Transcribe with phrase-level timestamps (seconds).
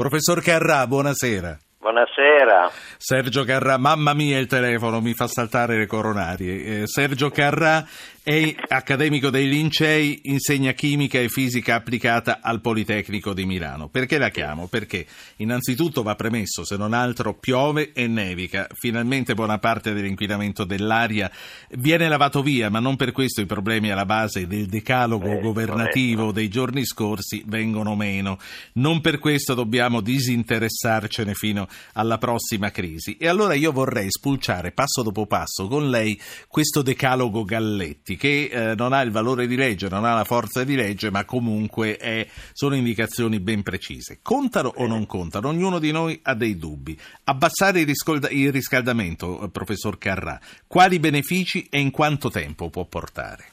[0.00, 1.58] Professor Carrà, buonasera.
[2.00, 2.70] Buonasera.
[2.98, 6.82] Sergio Carrà, mamma mia il telefono mi fa saltare le coronarie.
[6.82, 7.84] Eh, Sergio Carrà
[8.22, 13.88] è accademico dei Lincei, insegna chimica e fisica applicata al Politecnico di Milano.
[13.88, 14.68] Perché la chiamo?
[14.68, 15.04] Perché
[15.38, 21.28] innanzitutto va premesso, se non altro piove e nevica, finalmente buona parte dell'inquinamento dell'aria
[21.70, 26.16] viene lavato via, ma non per questo i problemi alla base del decalogo Eh, governativo
[26.18, 26.32] corretto.
[26.38, 28.38] dei giorni scorsi vengono meno.
[28.74, 33.16] Non per questo dobbiamo disinteressarcene fino alla prossima crisi.
[33.16, 36.18] E allora io vorrei spulciare passo dopo passo con lei
[36.48, 40.64] questo decalogo Galletti, che eh, non ha il valore di legge, non ha la forza
[40.64, 44.20] di legge, ma comunque è- sono indicazioni ben precise.
[44.22, 45.48] Contano o non contano?
[45.48, 46.96] Ognuno di noi ha dei dubbi.
[47.24, 52.84] Abbassare il, riscolda- il riscaldamento, eh, professor Carrà, quali benefici e in quanto tempo può
[52.84, 53.44] portare?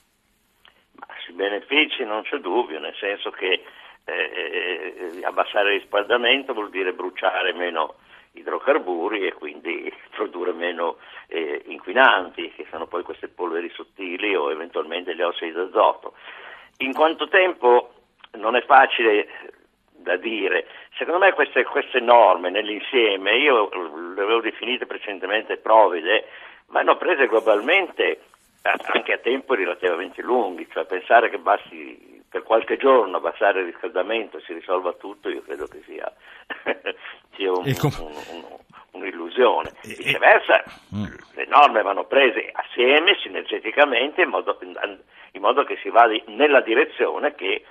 [1.33, 3.61] Benefici non c'è dubbio, nel senso che
[4.05, 7.95] eh, abbassare il riscaldamento vuol dire bruciare meno
[8.39, 15.15] idrocarburi e quindi produrre meno eh, inquinanti, che sono poi queste polveri sottili o eventualmente
[15.15, 16.13] gli ossidi d'azoto.
[16.79, 17.91] In quanto tempo
[18.33, 19.27] non è facile
[19.91, 20.67] da dire.
[20.97, 23.69] Secondo me queste, queste norme nell'insieme, io
[24.15, 26.25] le avevo definite precedentemente provvide,
[26.67, 28.21] vanno prese globalmente
[28.61, 34.37] anche a tempi relativamente lunghi, cioè pensare che basti per qualche giorno abbassare il riscaldamento
[34.37, 36.11] e si risolva tutto, io credo che sia,
[37.35, 38.57] sia un- com- un- un-
[38.91, 39.71] un'illusione.
[39.83, 40.63] E- e- Viceversa,
[40.95, 41.05] Mm.
[41.35, 47.33] le norme vanno prese assieme, sinergeticamente, in modo, in modo che si vada nella direzione
[47.35, 47.63] che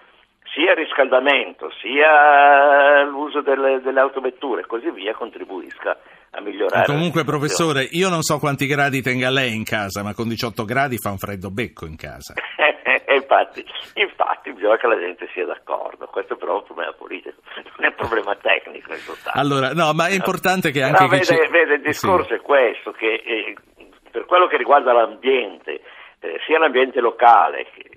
[0.55, 5.99] sia il riscaldamento, sia l'uso delle, delle autovetture e così via contribuisca
[6.31, 6.87] a migliorare.
[6.87, 7.73] Comunque, la situazione.
[7.75, 11.11] professore, io non so quanti gradi tenga lei in casa, ma con 18 gradi fa
[11.11, 12.35] un freddo becco in casa.
[13.27, 17.85] infatti, infatti, bisogna che la gente sia d'accordo, questo però è un problema politico, non
[17.85, 19.39] è un problema tecnico in sostanza.
[19.39, 22.35] Allora, no, ma è importante che anche chi vede, ci- vede, il discorso Sì.
[22.35, 23.55] è questo, che eh,
[24.11, 25.83] per quello che riguarda l'ambiente,
[26.21, 27.91] eh, sia l'ambiente locale che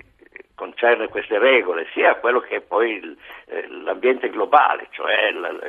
[0.55, 3.17] concerne queste regole, sia quello che è poi il-
[3.47, 5.59] eh, l'ambiente globale, cioè la- la-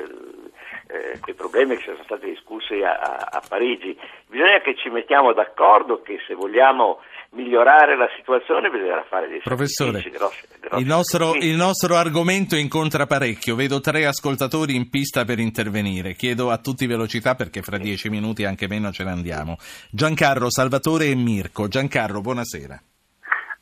[0.93, 3.97] eh, quei problemi che sono stati discussi a, a- a Parigi.
[4.27, 7.01] Bisogna che ci mettiamo d'accordo che se vogliamo
[7.33, 10.47] migliorare la situazione bisogna fare dei Professore, sacrifici grossi.
[10.61, 13.55] grossi il nostro, il nostro argomento incontra parecchio.
[13.55, 16.15] Vedo tre ascoltatori in pista per intervenire.
[16.15, 19.57] Chiedo a tutti velocità perché fra dieci minuti anche meno ce ne andiamo.
[19.91, 21.69] Giancarlo, Salvatore e Mirko.
[21.69, 22.81] Giancarlo, buonasera.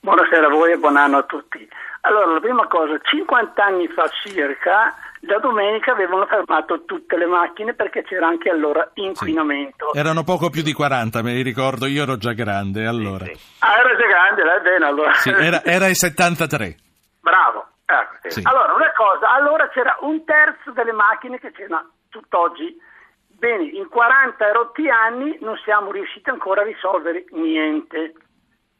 [0.01, 1.69] Buonasera a voi e buon anno a tutti.
[2.03, 7.75] Allora, la prima cosa, 50 anni fa circa, la domenica avevano fermato tutte le macchine
[7.75, 9.93] perché c'era anche allora inquinamento.
[9.95, 13.25] Erano poco più di 40, me li ricordo, io ero già grande allora.
[13.25, 13.57] Sì, sì.
[13.61, 15.13] Ah, era già grande, là, bene, allora.
[15.15, 16.77] Sì, era, era il 73.
[17.21, 17.67] Bravo.
[18.23, 18.41] Sì.
[18.41, 18.43] Sì.
[18.45, 22.77] Allora, una cosa, allora c'era un terzo delle macchine che c'era tutt'oggi.
[23.27, 28.13] Bene, in 40 rotti anni non siamo riusciti ancora a risolvere niente.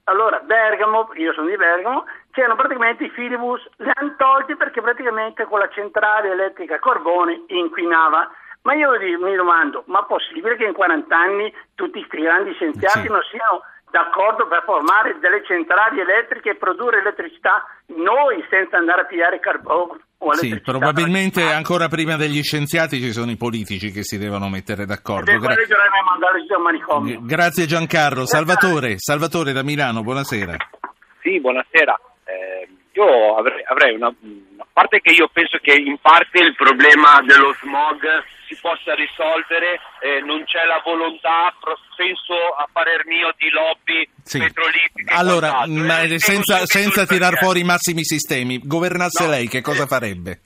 [0.09, 5.45] Allora, Bergamo, io sono di Bergamo, c'erano praticamente i filibus, li hanno tolti perché praticamente
[5.45, 8.31] con la centrale elettrica a carbone inquinava.
[8.63, 13.03] Ma io mi domando, ma è possibile che in 40 anni tutti questi grandi scienziati
[13.03, 13.09] Sì.
[13.09, 17.67] non siano d'accordo per formare delle centrali elettriche e produrre elettricità
[17.97, 23.31] noi senza andare a pigliare carbone o Sì, probabilmente ancora prima degli scienziati ci sono
[23.31, 25.39] i politici che si devono mettere d'accordo.
[25.39, 25.55] Gra-
[27.21, 28.27] grazie Giancarlo.
[28.27, 30.57] Salvatore, Salvatore da Milano, buonasera.
[31.23, 31.99] Sì, buonasera.
[32.25, 37.21] Eh, io avrei, avrei una, a parte che io penso che in parte il problema
[37.25, 38.03] dello smog
[38.61, 41.55] possa risolvere, eh, non c'è la volontà,
[41.97, 44.39] penso a parer mio, di lobby Sì.
[44.39, 45.15] petrolifere.
[45.15, 49.31] Allora, Eh, senza, senza tirar fuori i massimi sistemi, governasse No.
[49.31, 50.41] lei che cosa farebbe?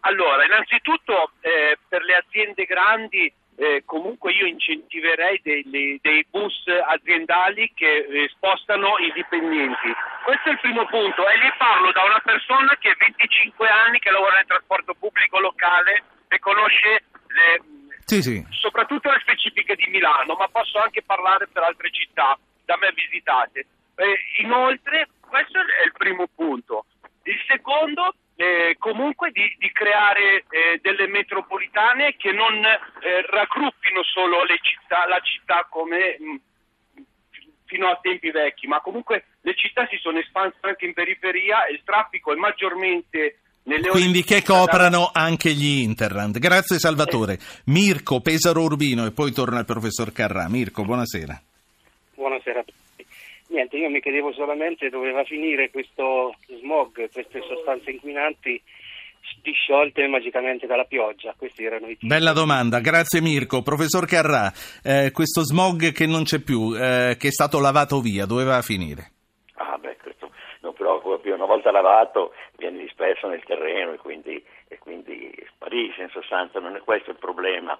[0.00, 6.64] Allora, innanzitutto eh, per le aziende grandi eh, comunque io incentiverei dei, dei- dei bus
[6.90, 9.94] aziendali che eh, spostano i dipendenti.
[10.24, 14.00] Questo è il primo punto e lì parlo da una persona che ha 25 anni
[14.00, 17.60] che lavora nel trasporto pubblico locale e conosce le,
[18.04, 18.44] Sì, sì.
[18.50, 23.66] soprattutto le specifiche di Milano, ma posso anche parlare per altre città da me visitate.
[23.96, 26.86] Eh, inoltre, questo è il primo punto.
[27.24, 34.44] Il secondo, eh, comunque, di, di creare eh, delle metropolitane che non eh, raggruppino solo
[34.44, 36.36] le città, la città come mh,
[37.66, 41.72] fino a tempi vecchi, ma comunque le città si sono espanse anche in periferia e
[41.72, 46.38] il traffico è maggiormente Quindi di che coprano anche gli Interland.
[46.38, 47.38] Grazie Salvatore.
[47.66, 50.48] Mirko, Pesaro Urbino e poi torna il professor Carrà.
[50.48, 51.40] Mirko, buonasera.
[52.14, 53.06] Buonasera a tutti.
[53.48, 58.60] Niente, io mi chiedevo solamente dove va a finire questo smog, queste sostanze inquinanti
[59.42, 61.34] disciolte magicamente dalla pioggia?
[61.36, 63.62] Questi erano i Bella domanda, grazie Mirko.
[63.62, 64.52] Professor Carrà,
[64.82, 68.56] eh, questo smog che non c'è più, eh, che è stato lavato via, dove va
[68.56, 69.12] a finire?
[69.54, 69.93] Ah beh,
[70.84, 76.10] preoccupa più, una volta lavato viene disperso nel terreno e quindi, e quindi sparisce, in
[76.10, 77.78] sostanza non è questo il problema,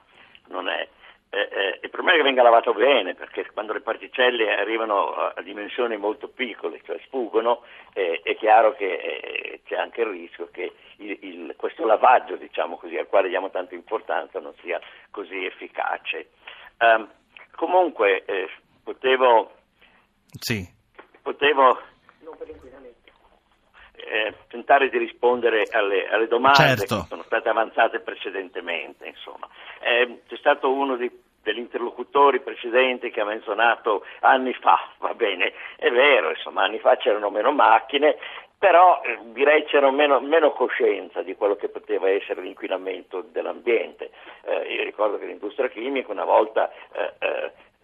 [0.49, 0.89] non è...
[1.29, 5.33] Eh, eh, il problema è che venga lavato bene, perché quando le particelle arrivano a,
[5.37, 7.63] a dimensioni molto piccole, cioè sfuggono,
[7.93, 12.77] eh, è chiaro che eh, c'è anche il rischio che il, il, questo lavaggio, diciamo
[12.79, 14.81] così, al quale diamo tanta importanza, non sia
[15.11, 16.31] così efficace.
[16.79, 17.09] Um,
[17.57, 18.49] comunque, eh,
[18.85, 19.51] potevo,
[20.39, 20.65] Sì.
[21.21, 21.81] potevo
[23.97, 27.01] eh, tentare di rispondere alle, alle domande Certo.
[27.01, 29.07] che sono state avanzate precedentemente.
[29.07, 29.49] Insomma.
[29.81, 31.11] Eh, c'è stato uno di-
[31.43, 36.97] degli interlocutori precedenti che ha menzionato anni fa, va bene, è vero, insomma, anni fa
[36.97, 38.17] c'erano meno macchine,
[38.59, 44.11] però eh, direi c'era meno, meno coscienza di quello che poteva essere l'inquinamento dell'ambiente.
[44.45, 46.71] Eh, io ricordo che l'industria chimica una volta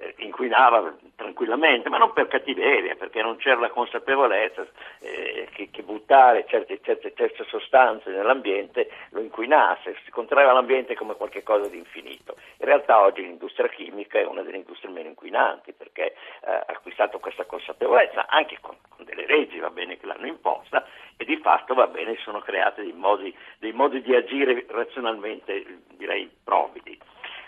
[0.00, 4.66] eh, inquinava tranquillamente, ma non per cattiveria, perché non c'era la consapevolezza
[5.00, 11.14] eh, che, che buttare certe, certe, certe sostanze nell'ambiente lo inquinasse, si contraeva l'ambiente come
[11.14, 12.36] qualcosa di infinito.
[12.58, 17.18] In realtà oggi l'industria chimica è una delle industrie meno inquinanti perché eh, ha acquistato
[17.18, 20.86] questa consapevolezza anche con, con delle leggi, va bene, che l'hanno imposta
[21.16, 26.30] e di fatto va bene, sono creati dei modi, dei modi di agire razionalmente, direi,
[26.42, 26.98] provvidi.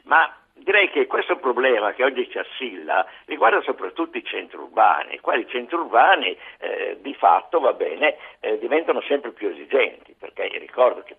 [0.04, 0.31] Ma
[0.72, 5.46] direi che questo problema che oggi ci assilla riguarda soprattutto i centri urbani, i quali
[5.46, 11.14] centri urbani eh, di fatto, va bene, eh, diventano sempre più esigenti, perché ricordo che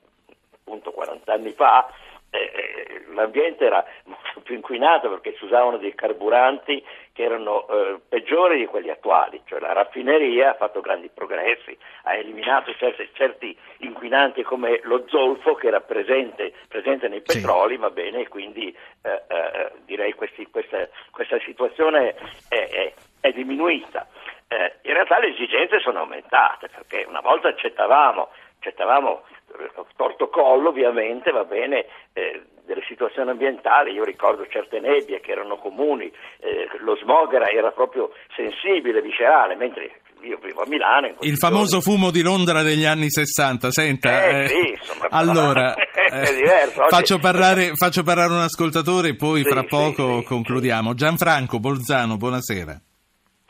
[0.55, 1.87] appunto 40 anni fa
[2.33, 6.83] eh, eh, l'ambiente era molto più inquinato perché si usavano dei carburanti
[7.13, 12.15] che erano eh, peggiori di quelli attuali, cioè la raffineria ha fatto grandi progressi, ha
[12.15, 17.35] eliminato certi, certi inquinanti come lo zolfo che era presente, presente nei Sì.
[17.39, 22.15] petroli, va bene, e quindi eh, eh, direi questi- questa, questa situazione
[22.49, 24.07] è, è- è diminuita.
[24.47, 29.23] Eh, in realtà le esigenze sono aumentate perché una volta accettavamo, accettavamo
[29.59, 35.31] eh, torto collo ovviamente, va bene, eh, delle situazioni ambientali, io ricordo certe nebbie che
[35.31, 36.05] erano comuni,
[36.39, 41.15] eh, lo smog era, era proprio sensibile, viscerale, mentre io vivo a Milano.
[41.19, 44.25] Il famoso giorni- fumo di Londra degli anni 60, senta.
[44.25, 49.41] Eh, sì, insomma, allora, è diverso, oggi- faccio, parlare, faccio parlare un ascoltatore e poi
[49.43, 50.93] Sì, fra sì, poco sì, concludiamo.
[50.93, 52.79] Gianfranco Bolzano, buonasera.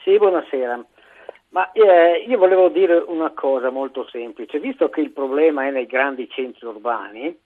[0.04, 0.84] Sì, buonasera.
[1.54, 5.86] Ma eh, io volevo dire una cosa molto semplice, visto che il problema è nei
[5.86, 7.38] grandi centri urbani,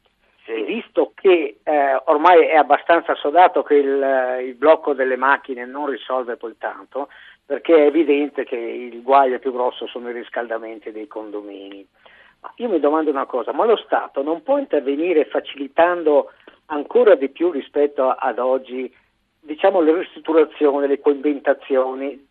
[0.46, 0.52] Sì.
[0.52, 5.88] e visto che eh, ormai è abbastanza sodato che il, il blocco delle macchine non
[5.88, 7.10] risolve poi tanto,
[7.46, 11.86] perché è evidente che il guaio più grosso sono i riscaldamenti dei condomini.
[12.40, 16.32] Ma io mi domando una cosa, ma lo Stato non può intervenire facilitando
[16.68, 18.90] ancora di più rispetto ad oggi
[19.42, 22.27] diciamo, le ristrutturazioni, le coinventazioni,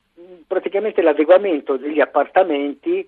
[0.47, 3.07] praticamente l'adeguamento degli appartamenti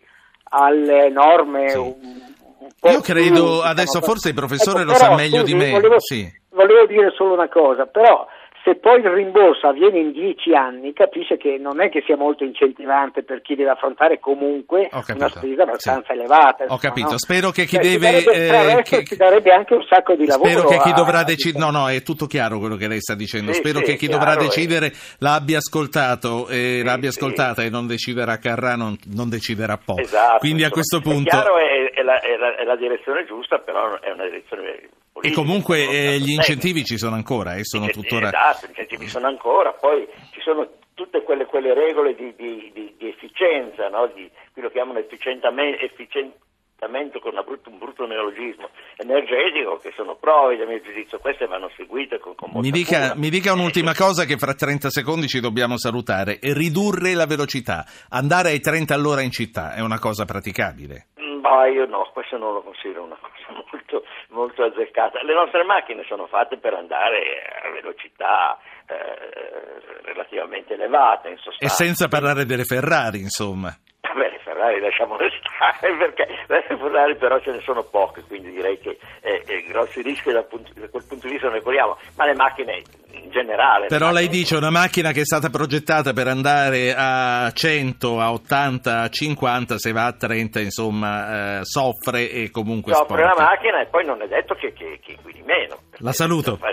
[0.50, 2.90] alle norme Sì.
[2.90, 6.32] Io credo, adesso forse il professore lo però, sa meglio di scusi, me, Volevo, sì.
[6.50, 8.26] volevo dire solo una cosa, però
[8.68, 12.44] se poi il rimborso avviene in dieci anni, capisce che non è che sia molto
[12.44, 16.18] incentivante per chi deve affrontare comunque una spesa abbastanza sì.
[16.18, 16.64] elevata.
[16.68, 17.18] Ho capito, no?
[17.18, 20.48] spero che chi Cioè, deve, darebbe- eh, che- si darebbe anche un sacco di lavoro.
[20.50, 23.52] Spero che chi dovrà decidere, no, no, è tutto chiaro quello che lei sta dicendo.
[23.52, 24.38] Sì, Spero sì, che è chi dovrà eh.
[24.38, 29.96] decidere l'abbia ascoltato, e Sì, l'abbia ascoltata e non deciderà Carrà, non, non deciderà Po.
[29.96, 31.30] Esatto, Quindi a questo è punto.
[31.30, 34.88] chiaro, è, è la, è la- è la direzione giusta, però è una direzione
[35.18, 35.40] E politica.
[35.40, 38.28] comunque eh, gli incentivi ci sono ancora, eh, sono Sì, tuttora.
[38.28, 42.94] Esatto, gli incentivi sono ancora, poi ci sono tutte quelle, quelle regole di, di- di-
[42.98, 44.10] di efficienza, no?
[44.14, 50.64] di quello che chiamano efficientame- efficientamento con brutta- un brutto neologismo energetico, che sono provvide,
[50.64, 54.36] a mio giudizio, queste vanno seguite con, con Mi dica, mi dica un'ultima cosa che
[54.36, 56.38] fra 30 secondi ci dobbiamo salutare.
[56.40, 57.84] E ridurre la velocità.
[58.10, 61.08] Andare ai 30 all'ora in città è una cosa praticabile.
[61.40, 65.22] Ma io no, questo non lo considero una cosa molto, molto azzeccata.
[65.22, 71.64] Le nostre macchine sono fatte per andare a velocità eh, relativamente elevate, in sostanza.
[71.64, 73.74] E senza parlare delle Ferrari, insomma.
[74.00, 78.98] Vabbè, Ferrari lasciamole stare perché le Ferrari però ce ne sono poche, quindi direi che
[79.20, 82.34] eh, eh, grossi rischi dal punto- da quel punto di vista ne corriamo, ma le
[82.34, 83.82] macchine in generale.
[83.82, 88.32] le Però lei dice una macchina che è stata progettata per andare a 100, a
[88.32, 93.50] 80, a 50, se va a 30, insomma, eh, soffre e comunque Soffre la sporca.
[93.50, 95.78] macchina e poi non è detto che, che, che inquini meno.
[95.98, 96.58] La saluto.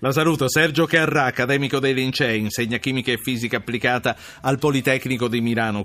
[0.00, 5.40] La saluto, Sergio Carrà, accademico dei Lincei, insegna chimica e fisica applicata al Politecnico di
[5.40, 5.78] Milano.